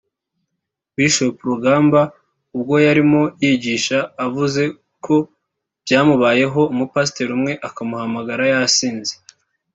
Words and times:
Bishop 0.95 1.35
Rugamba 1.49 2.01
ubwo 2.55 2.75
yarimo 2.85 3.21
yigisha 3.43 3.99
yavuze 4.19 4.61
ko 5.05 5.15
byamubayeho 5.83 6.61
umupasiteri 6.73 7.31
umwe 7.37 7.53
akamuhamagara 7.67 8.43
yasinze 8.53 9.13